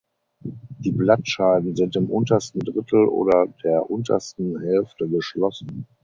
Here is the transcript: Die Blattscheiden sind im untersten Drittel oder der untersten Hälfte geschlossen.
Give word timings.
Die 0.79 0.91
Blattscheiden 0.93 1.75
sind 1.75 1.95
im 1.95 2.09
untersten 2.09 2.59
Drittel 2.61 3.05
oder 3.05 3.45
der 3.63 3.87
untersten 3.87 4.59
Hälfte 4.59 5.07
geschlossen. 5.07 5.85